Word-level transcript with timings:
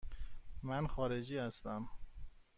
من 0.63 0.87
خارجی 0.87 1.37
هستم. 1.37 1.89